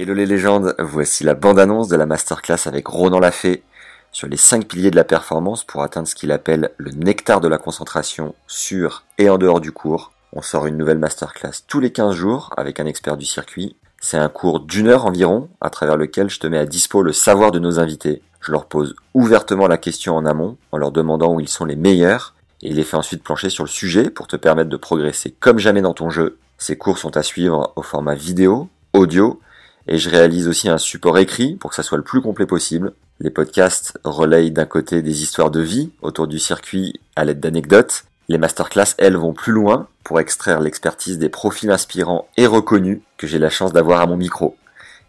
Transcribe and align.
Hello 0.00 0.14
les 0.14 0.26
légendes, 0.26 0.76
voici 0.78 1.24
la 1.24 1.34
bande-annonce 1.34 1.88
de 1.88 1.96
la 1.96 2.06
masterclass 2.06 2.68
avec 2.68 2.86
Ronan 2.86 3.18
Lafay 3.18 3.64
sur 4.12 4.28
les 4.28 4.36
5 4.36 4.64
piliers 4.68 4.92
de 4.92 4.96
la 4.96 5.02
performance 5.02 5.64
pour 5.64 5.82
atteindre 5.82 6.06
ce 6.06 6.14
qu'il 6.14 6.30
appelle 6.30 6.70
le 6.76 6.92
nectar 6.92 7.40
de 7.40 7.48
la 7.48 7.58
concentration 7.58 8.36
sur 8.46 9.02
et 9.18 9.28
en 9.28 9.38
dehors 9.38 9.58
du 9.58 9.72
cours. 9.72 10.12
On 10.32 10.40
sort 10.40 10.68
une 10.68 10.76
nouvelle 10.76 11.00
masterclass 11.00 11.64
tous 11.66 11.80
les 11.80 11.90
15 11.90 12.14
jours 12.14 12.54
avec 12.56 12.78
un 12.78 12.86
expert 12.86 13.16
du 13.16 13.24
circuit. 13.26 13.74
C'est 14.00 14.18
un 14.18 14.28
cours 14.28 14.60
d'une 14.60 14.86
heure 14.86 15.04
environ 15.04 15.48
à 15.60 15.68
travers 15.68 15.96
lequel 15.96 16.30
je 16.30 16.38
te 16.38 16.46
mets 16.46 16.58
à 16.58 16.64
dispo 16.64 17.02
le 17.02 17.12
savoir 17.12 17.50
de 17.50 17.58
nos 17.58 17.80
invités. 17.80 18.22
Je 18.40 18.52
leur 18.52 18.66
pose 18.66 18.94
ouvertement 19.14 19.66
la 19.66 19.78
question 19.78 20.14
en 20.14 20.26
amont 20.26 20.58
en 20.70 20.76
leur 20.78 20.92
demandant 20.92 21.34
où 21.34 21.40
ils 21.40 21.48
sont 21.48 21.64
les 21.64 21.74
meilleurs 21.74 22.36
et 22.62 22.72
les 22.72 22.84
fais 22.84 22.96
ensuite 22.96 23.24
plancher 23.24 23.50
sur 23.50 23.64
le 23.64 23.68
sujet 23.68 24.10
pour 24.10 24.28
te 24.28 24.36
permettre 24.36 24.70
de 24.70 24.76
progresser 24.76 25.34
comme 25.40 25.58
jamais 25.58 25.82
dans 25.82 25.92
ton 25.92 26.08
jeu. 26.08 26.38
Ces 26.56 26.78
cours 26.78 26.98
sont 26.98 27.16
à 27.16 27.24
suivre 27.24 27.72
au 27.74 27.82
format 27.82 28.14
vidéo, 28.14 28.68
audio 28.92 29.40
et 29.88 29.98
je 29.98 30.10
réalise 30.10 30.48
aussi 30.48 30.68
un 30.68 30.78
support 30.78 31.18
écrit 31.18 31.56
pour 31.56 31.70
que 31.70 31.76
ça 31.76 31.82
soit 31.82 31.98
le 31.98 32.04
plus 32.04 32.20
complet 32.20 32.46
possible. 32.46 32.92
Les 33.20 33.30
podcasts 33.30 33.98
relayent 34.04 34.50
d'un 34.50 34.66
côté 34.66 35.02
des 35.02 35.22
histoires 35.22 35.50
de 35.50 35.60
vie 35.60 35.90
autour 36.02 36.28
du 36.28 36.38
circuit 36.38 37.00
à 37.16 37.24
l'aide 37.24 37.40
d'anecdotes. 37.40 38.04
Les 38.28 38.38
masterclass, 38.38 38.94
elles, 38.98 39.16
vont 39.16 39.32
plus 39.32 39.52
loin 39.52 39.88
pour 40.04 40.20
extraire 40.20 40.60
l'expertise 40.60 41.18
des 41.18 41.30
profils 41.30 41.70
inspirants 41.70 42.28
et 42.36 42.46
reconnus 42.46 43.00
que 43.16 43.26
j'ai 43.26 43.38
la 43.38 43.48
chance 43.48 43.72
d'avoir 43.72 44.00
à 44.00 44.06
mon 44.06 44.18
micro. 44.18 44.56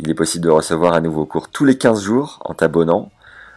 Il 0.00 0.10
est 0.10 0.14
possible 0.14 0.44
de 0.44 0.50
recevoir 0.50 0.94
un 0.94 1.00
nouveau 1.00 1.24
cours 1.24 1.48
tous 1.48 1.64
les 1.64 1.78
15 1.78 2.02
jours 2.02 2.40
en 2.44 2.54
t'abonnant 2.54 3.12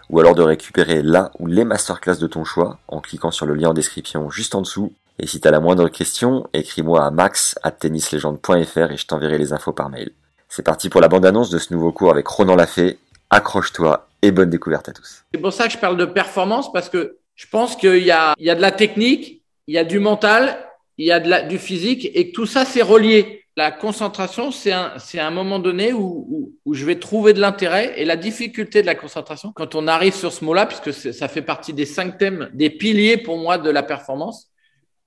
ou 0.09 0.19
alors 0.19 0.35
de 0.35 0.43
récupérer 0.43 1.01
là 1.01 1.31
ou 1.39 1.47
les 1.47 1.65
masterclass 1.65 2.17
de 2.17 2.27
ton 2.27 2.45
choix 2.45 2.77
en 2.87 3.01
cliquant 3.01 3.31
sur 3.31 3.47
le 3.47 3.55
lien 3.55 3.69
en 3.69 3.73
description 3.73 4.29
juste 4.29 4.53
en 4.53 4.61
dessous. 4.61 4.93
Et 5.17 5.25
si 5.25 5.41
tu 5.41 5.47
as 5.47 5.51
la 5.51 5.59
moindre 5.59 5.89
question, 5.89 6.47
écris-moi 6.53 7.03
à 7.03 7.09
max 7.09 7.57
at 7.63 7.71
tennislegende.fr 7.71 8.91
et 8.91 8.97
je 8.97 9.07
t'enverrai 9.07 9.39
les 9.39 9.51
infos 9.51 9.73
par 9.73 9.89
mail. 9.89 10.11
C'est 10.49 10.63
parti 10.63 10.89
pour 10.89 11.01
la 11.01 11.07
bande-annonce 11.07 11.49
de 11.49 11.59
ce 11.59 11.73
nouveau 11.73 11.91
cours 11.91 12.11
avec 12.11 12.27
Ronan 12.27 12.55
Lafay. 12.55 12.97
Accroche-toi 13.29 14.07
et 14.21 14.31
bonne 14.31 14.49
découverte 14.49 14.89
à 14.89 14.93
tous. 14.93 15.23
C'est 15.33 15.39
pour 15.39 15.53
ça 15.53 15.67
que 15.67 15.73
je 15.73 15.77
parle 15.77 15.97
de 15.97 16.05
performance 16.05 16.71
parce 16.71 16.89
que 16.89 17.17
je 17.35 17.45
pense 17.47 17.75
qu'il 17.75 18.03
y 18.03 18.11
a, 18.11 18.33
il 18.39 18.45
y 18.45 18.49
a 18.49 18.55
de 18.55 18.61
la 18.61 18.71
technique, 18.71 19.43
il 19.67 19.75
y 19.75 19.77
a 19.77 19.83
du 19.83 19.99
mental, 19.99 20.57
il 20.97 21.05
y 21.05 21.11
a 21.11 21.19
de 21.19 21.29
la, 21.29 21.41
du 21.43 21.57
physique 21.57 22.09
et 22.13 22.29
que 22.29 22.35
tout 22.35 22.45
ça 22.45 22.65
c'est 22.65 22.81
relié. 22.81 23.43
La 23.55 23.71
concentration, 23.71 24.51
c'est 24.51 24.71
un, 24.71 24.93
c'est 24.99 25.19
un 25.19 25.31
moment 25.31 25.59
donné 25.59 25.91
où, 25.91 26.53
où, 26.63 26.73
je 26.75 26.85
vais 26.85 26.99
trouver 26.99 27.33
de 27.33 27.41
l'intérêt 27.41 27.99
et 27.99 28.05
la 28.05 28.15
difficulté 28.15 28.81
de 28.81 28.85
la 28.85 28.93
concentration. 28.93 29.51
Quand 29.51 29.73
on 29.73 29.87
arrive 29.87 30.13
sur 30.13 30.31
ce 30.31 30.45
mot-là, 30.45 30.67
puisque 30.67 30.93
ça 30.93 31.27
fait 31.27 31.41
partie 31.41 31.73
des 31.73 31.87
cinq 31.87 32.19
thèmes, 32.19 32.49
des 32.53 32.69
piliers 32.69 33.17
pour 33.17 33.37
moi 33.37 33.57
de 33.57 33.71
la 33.71 33.81
performance, 33.81 34.51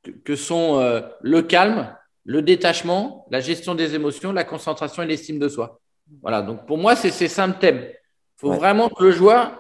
que, 0.03 0.11
que 0.11 0.35
sont 0.35 0.81
euh, 0.81 1.01
le 1.21 1.43
calme, 1.43 1.95
le 2.25 2.43
détachement, 2.43 3.27
la 3.31 3.41
gestion 3.41 3.75
des 3.75 3.95
émotions, 3.95 4.33
la 4.33 4.45
concentration 4.45 5.03
et 5.03 5.07
l'estime 5.07 5.39
de 5.39 5.49
soi. 5.49 5.81
Voilà. 6.23 6.43
Donc 6.43 6.67
pour 6.67 6.79
moi, 6.79 6.97
c'est 6.97 7.11
ces 7.11 7.29
cinq 7.29 7.59
thèmes. 7.61 7.83
Il 7.87 8.41
faut 8.41 8.51
Ouais. 8.51 8.57
vraiment 8.57 8.89
que 8.89 9.05
le 9.05 9.11
joueur 9.13 9.59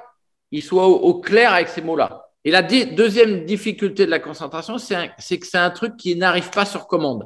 il 0.52 0.62
soit 0.62 0.86
au, 0.88 0.94
au 0.96 1.20
clair 1.20 1.52
avec 1.54 1.68
ces 1.68 1.80
mots-là. 1.80 2.24
Et 2.44 2.50
la 2.50 2.62
deuxième 2.62 3.44
difficulté 3.44 4.04
de 4.06 4.10
la 4.10 4.18
concentration, 4.18 4.78
c'est 4.78 5.38
que 5.38 5.46
c'est 5.46 5.58
un 5.58 5.70
truc 5.70 5.96
qui 5.96 6.16
n'arrive 6.16 6.50
pas 6.50 6.64
sur 6.64 6.86
commande. 6.88 7.22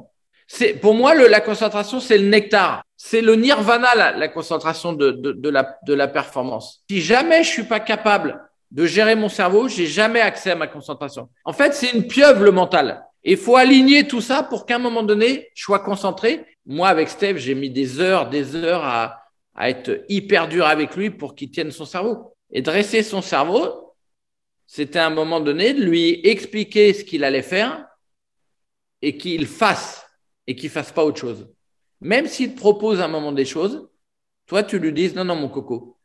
C'est 0.47 0.73
pour 0.73 0.93
moi 0.93 1.15
le- 1.15 1.27
la 1.27 1.41
concentration, 1.41 1.99
c'est 1.99 2.19
le 2.19 2.27
nectar, 2.27 2.83
c'est 2.97 3.21
le 3.21 3.35
nirvana 3.35 3.95
la, 3.95 4.11
la 4.11 4.27
concentration 4.27 4.93
de, 4.93 5.09
de, 5.11 5.31
de 5.31 5.49
la, 5.49 5.75
de 5.87 5.93
la 5.95 6.07
performance. 6.07 6.83
Si 6.89 7.01
jamais 7.01 7.43
je 7.43 7.49
suis 7.49 7.63
pas 7.63 7.79
capable 7.79 8.39
de 8.69 8.85
gérer 8.85 9.15
mon 9.15 9.29
cerveau, 9.29 9.67
j'ai 9.69 9.87
jamais 9.87 10.21
accès 10.21 10.51
à 10.51 10.55
ma 10.55 10.67
concentration. 10.67 11.29
En 11.45 11.53
fait, 11.53 11.73
c'est 11.73 11.91
une 11.93 12.05
pieuvre 12.07 12.43
le 12.43 12.51
mental. 12.51 13.04
Et 13.25 13.31
il 13.31 13.37
faut 13.37 13.55
aligner 13.55 14.07
tout 14.07 14.21
ça 14.21 14.43
pour 14.43 14.67
qu'à 14.67 14.75
un 14.75 14.79
moment 14.79 15.01
donné, 15.01 15.49
je 15.55 15.63
sois 15.63 15.79
concentré. 15.79 16.45
Moi, 16.67 16.87
avec 16.87 17.09
Steve, 17.09 17.37
j'ai 17.37 17.55
mis 17.55 17.71
des 17.71 17.99
heures, 17.99 18.29
des 18.29 18.55
heures 18.55 18.85
à, 18.85 19.21
être 19.57 20.03
hyper 20.09 20.47
dur 20.47 20.65
avec 20.65 20.95
lui 20.95 21.09
pour 21.09 21.33
qu'il 21.33 21.49
tienne 21.49 21.71
son 21.71 21.85
cerveau. 21.85 22.35
Et 22.51 22.61
dresser 22.61 23.01
son 23.01 23.21
cerveau, 23.21 23.95
c'était 24.67 24.99
à 24.99 25.07
un 25.07 25.11
moment 25.11 25.39
donné 25.39 25.73
de 25.73 25.83
lui 25.83 26.19
expliquer 26.23 26.93
ce 26.93 27.03
qu'il 27.03 27.23
allait 27.23 27.41
faire 27.41 27.87
et 29.01 29.17
qu'il 29.17 29.47
fasse 29.47 30.05
et 30.45 30.55
qu'il 30.55 30.69
fasse 30.69 30.91
pas 30.91 31.03
autre 31.03 31.19
chose. 31.19 31.47
Même 32.01 32.27
s'il 32.27 32.53
te 32.53 32.59
propose 32.59 33.01
un 33.01 33.07
moment 33.07 33.31
des 33.31 33.45
choses, 33.45 33.89
toi, 34.45 34.61
tu 34.61 34.77
lui 34.77 34.93
dises 34.93 35.15
non, 35.15 35.23
non, 35.23 35.35
mon 35.35 35.49
coco, 35.49 35.97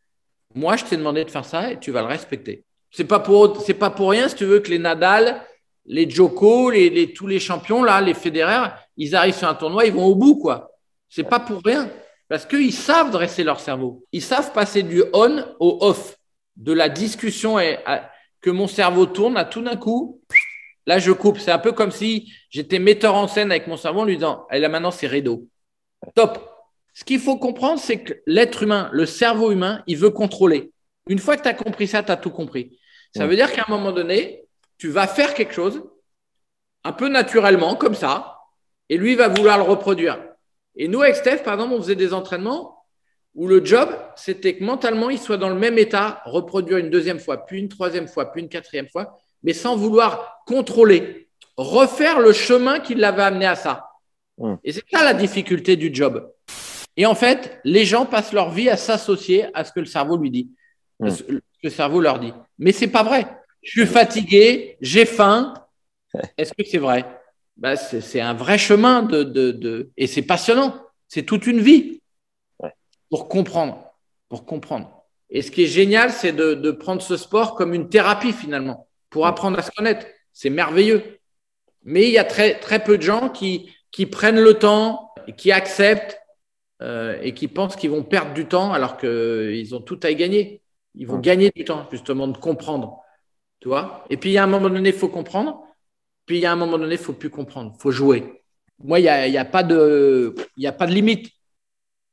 moi, 0.54 0.76
je 0.76 0.84
t'ai 0.84 0.96
demandé 0.96 1.24
de 1.24 1.30
faire 1.30 1.44
ça 1.44 1.72
et 1.72 1.78
tu 1.78 1.90
vas 1.90 2.00
le 2.00 2.08
respecter. 2.08 2.64
C'est 2.90 3.04
pas 3.04 3.20
pour, 3.20 3.60
c'est 3.60 3.74
pas 3.74 3.90
pour 3.90 4.10
rien, 4.10 4.28
si 4.28 4.36
tu 4.36 4.44
veux, 4.44 4.60
que 4.60 4.70
les 4.70 4.78
Nadal, 4.78 5.44
les 5.86 6.08
Djoko, 6.08 6.70
les, 6.70 6.90
les- 6.90 7.12
tous 7.12 7.26
les 7.26 7.40
champions, 7.40 7.82
là, 7.82 8.00
les 8.00 8.14
Federer, 8.14 8.68
ils 8.96 9.14
arrivent 9.14 9.34
sur 9.36 9.48
un 9.48 9.54
tournoi, 9.54 9.86
ils 9.86 9.92
vont 9.92 10.06
au 10.06 10.14
bout, 10.14 10.36
quoi. 10.36 10.70
C'est 11.08 11.24
pas 11.24 11.40
pour 11.40 11.60
rien. 11.64 11.90
Parce 12.28 12.46
qu'ils 12.46 12.72
savent 12.72 13.10
dresser 13.10 13.42
leur 13.42 13.58
cerveau. 13.58 14.04
Ils 14.12 14.22
savent 14.22 14.52
passer 14.52 14.82
du 14.84 15.02
on 15.12 15.44
au 15.58 15.78
off, 15.80 16.16
de 16.56 16.72
la 16.72 16.88
discussion 16.88 17.58
et 17.58 17.78
à- 17.86 18.10
que 18.40 18.50
mon 18.50 18.68
cerveau 18.68 19.06
tourne 19.06 19.36
à 19.36 19.44
tout 19.44 19.62
d'un 19.62 19.76
coup. 19.76 20.20
Là, 20.86 20.98
je 20.98 21.12
coupe. 21.12 21.38
C'est 21.38 21.50
un 21.50 21.58
peu 21.58 21.72
comme 21.72 21.90
si 21.90 22.32
j'étais 22.50 22.78
metteur 22.78 23.14
en 23.14 23.28
scène 23.28 23.50
avec 23.50 23.66
mon 23.66 23.76
cerveau 23.76 24.00
en 24.00 24.04
lui 24.04 24.16
disant, 24.16 24.46
et 24.50 24.58
là 24.60 24.68
maintenant, 24.68 24.90
c'est 24.90 25.06
rideau. 25.08 25.46
Top. 26.14 26.46
Ce 26.94 27.04
qu'il 27.04 27.20
faut 27.20 27.36
comprendre, 27.36 27.78
c'est 27.80 27.98
que 28.02 28.14
l'être 28.26 28.62
humain, 28.62 28.88
le 28.92 29.06
cerveau 29.06 29.52
humain, 29.52 29.82
il 29.86 29.96
veut 29.96 30.10
contrôler. 30.10 30.72
Une 31.08 31.18
fois 31.18 31.36
que 31.36 31.42
tu 31.42 31.48
as 31.48 31.54
compris 31.54 31.86
ça, 31.86 32.02
tu 32.02 32.10
as 32.12 32.16
tout 32.16 32.30
compris. 32.30 32.78
Ça 33.14 33.26
veut 33.26 33.36
dire 33.36 33.52
qu'à 33.52 33.64
un 33.66 33.70
moment 33.70 33.92
donné, 33.92 34.44
tu 34.80 34.88
vas 34.88 35.06
faire 35.06 35.34
quelque 35.34 35.52
chose 35.52 35.82
un 36.84 36.92
peu 36.92 37.08
naturellement, 37.08 37.76
comme 37.76 37.94
ça, 37.94 38.38
et 38.88 38.96
lui 38.96 39.14
va 39.14 39.28
vouloir 39.28 39.58
le 39.58 39.64
reproduire. 39.64 40.18
Et 40.74 40.88
nous, 40.88 41.02
avec 41.02 41.16
Steph, 41.16 41.38
par 41.44 41.54
exemple, 41.54 41.74
on 41.74 41.82
faisait 41.82 41.96
des 41.96 42.14
entraînements 42.14 42.86
où 43.34 43.46
le 43.46 43.62
job, 43.62 43.90
c'était 44.16 44.56
que 44.56 44.64
mentalement, 44.64 45.10
il 45.10 45.18
soit 45.18 45.36
dans 45.36 45.50
le 45.50 45.54
même 45.54 45.78
état, 45.78 46.22
reproduire 46.24 46.78
une 46.78 46.88
deuxième 46.88 47.20
fois, 47.20 47.44
puis 47.44 47.60
une 47.60 47.68
troisième 47.68 48.08
fois, 48.08 48.32
puis 48.32 48.40
une 48.40 48.48
quatrième 48.48 48.88
fois, 48.88 49.18
mais 49.42 49.52
sans 49.52 49.76
vouloir 49.76 50.42
contrôler, 50.46 51.28
refaire 51.58 52.18
le 52.18 52.32
chemin 52.32 52.80
qui 52.80 52.94
l'avait 52.94 53.22
amené 53.22 53.46
à 53.46 53.56
ça. 53.56 53.90
Mm. 54.38 54.54
Et 54.64 54.72
c'est 54.72 54.84
ça 54.90 55.04
la 55.04 55.14
difficulté 55.14 55.76
du 55.76 55.94
job. 55.94 56.32
Et 56.96 57.04
en 57.04 57.14
fait, 57.14 57.60
les 57.64 57.84
gens 57.84 58.06
passent 58.06 58.32
leur 58.32 58.50
vie 58.50 58.70
à 58.70 58.78
s'associer 58.78 59.46
à 59.54 59.64
ce 59.64 59.72
que 59.72 59.80
le 59.80 59.86
cerveau 59.86 60.16
lui 60.16 60.30
dit, 60.30 60.50
à 61.02 61.10
ce 61.10 61.22
que 61.22 61.42
le 61.62 61.70
cerveau 61.70 62.00
leur 62.00 62.18
dit. 62.18 62.32
Mais 62.58 62.72
c'est 62.72 62.88
pas 62.88 63.02
vrai. 63.02 63.26
Je 63.62 63.70
suis 63.70 63.86
fatigué, 63.86 64.76
j'ai 64.80 65.04
faim. 65.04 65.54
Est-ce 66.38 66.52
que 66.52 66.64
c'est 66.64 66.78
vrai? 66.78 67.04
Bah, 67.56 67.76
c'est, 67.76 68.20
un 68.20 68.34
vrai 68.34 68.56
chemin 68.58 69.02
de, 69.02 69.22
de, 69.22 69.50
de... 69.52 69.90
et 69.96 70.06
c'est 70.06 70.22
passionnant. 70.22 70.74
C'est 71.08 71.24
toute 71.24 71.46
une 71.46 71.60
vie 71.60 72.00
Ouais. 72.58 72.72
pour 73.10 73.28
comprendre, 73.28 73.92
pour 74.28 74.46
comprendre. 74.46 75.04
Et 75.28 75.42
ce 75.42 75.50
qui 75.50 75.64
est 75.64 75.66
génial, 75.66 76.10
c'est 76.10 76.32
de, 76.32 76.54
de 76.54 76.70
prendre 76.70 77.02
ce 77.02 77.16
sport 77.16 77.54
comme 77.54 77.74
une 77.74 77.88
thérapie 77.88 78.32
finalement 78.32 78.88
pour 79.10 79.26
apprendre 79.26 79.58
à 79.58 79.62
se 79.62 79.70
connaître. 79.70 80.06
C'est 80.32 80.50
merveilleux. 80.50 81.18
Mais 81.84 82.04
il 82.04 82.10
y 82.10 82.18
a 82.18 82.24
très 82.24 82.58
très 82.58 82.82
peu 82.82 82.96
de 82.98 83.02
gens 83.02 83.28
qui 83.30 83.70
qui 83.92 84.06
prennent 84.06 84.40
le 84.40 84.54
temps, 84.54 85.10
et 85.26 85.32
qui 85.34 85.50
acceptent 85.52 86.18
euh, 86.82 87.18
et 87.22 87.34
qui 87.34 87.48
pensent 87.48 87.76
qu'ils 87.76 87.90
vont 87.90 88.02
perdre 88.04 88.32
du 88.34 88.46
temps 88.46 88.72
alors 88.72 88.96
qu'ils 88.96 89.74
ont 89.74 89.80
tout 89.80 89.98
à 90.02 90.10
y 90.10 90.16
gagner. 90.16 90.62
Ils 90.94 91.06
vont 91.06 91.16
Ouais. 91.16 91.20
gagner 91.20 91.50
du 91.54 91.64
temps 91.64 91.86
justement 91.90 92.26
de 92.28 92.36
comprendre, 92.38 93.00
tu 93.60 93.68
vois? 93.68 94.04
Et 94.10 94.16
puis 94.16 94.30
il 94.30 94.32
y 94.34 94.38
a 94.38 94.44
un 94.44 94.46
moment 94.46 94.68
donné, 94.68 94.90
il 94.90 94.94
faut 94.94 95.08
comprendre. 95.08 95.62
Puis 96.26 96.38
il 96.38 96.40
y 96.42 96.46
a 96.46 96.52
un 96.52 96.56
moment 96.56 96.78
donné, 96.78 96.94
il 96.94 96.98
faut 97.00 97.12
plus 97.12 97.30
comprendre, 97.30 97.72
il 97.76 97.80
faut 97.80 97.90
jouer. 97.90 98.42
Moi, 98.82 99.00
il 99.00 99.02
n'y 99.02 99.08
a, 99.08 99.28
y 99.28 99.36
a, 99.38 99.44
pas 99.44 99.62
de- 99.62 100.34
y 100.56 100.66
a 100.66 100.72
pas 100.72 100.86
de 100.86 100.92
limite. 100.92 101.30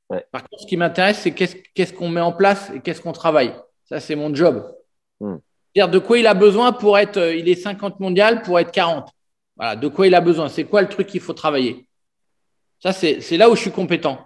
Ouais. 0.10 0.26
Par 0.32 0.42
contre, 0.44 0.64
ce 0.64 0.68
qui 0.68 0.78
m'intéresse, 0.78 1.20
c'est 1.20 1.32
qu'est-ce 1.32 1.94
qu'on 1.94 2.10
met 2.10 2.22
en 2.22 2.34
place 2.34 2.72
et 2.74 2.82
qu'est-ce 2.82 3.02
qu'on 3.02 3.14
travaille. 3.14 3.54
Ça, 3.86 4.00
c'est 4.00 4.16
mon 4.16 4.34
job. 4.34 4.74
Mm. 5.20 5.36
C'est-à-dire 5.74 5.92
de 5.92 6.00
quoi 6.00 6.18
il 6.18 6.28
a 6.28 6.34
besoin 6.34 6.74
pour 6.74 6.98
être, 6.98 7.18
euh, 7.18 7.36
il 7.36 7.48
est 7.48 7.56
50 7.56 8.00
mondial 8.00 8.42
pour 8.42 8.60
être 8.60 8.72
40. 8.72 9.10
Voilà, 9.56 9.76
de 9.76 9.88
quoi 9.88 10.08
il 10.08 10.16
a 10.16 10.22
besoin. 10.22 10.50
C'est 10.50 10.66
quoi 10.66 10.82
le 10.82 10.90
truc 10.90 11.08
qu'il 11.08 11.22
faut 11.22 11.34
travailler? 11.34 11.88
Ça, 12.80 12.94
c'est 12.94 13.38
là 13.38 13.50
où 13.50 13.56
je 13.56 13.62
suis 13.62 13.72
compétent. 13.72 14.20